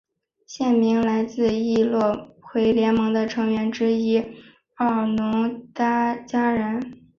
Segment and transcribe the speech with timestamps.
[0.47, 4.35] 县名来自易洛魁联盟的成员之一
[4.77, 7.03] 奥农达加人。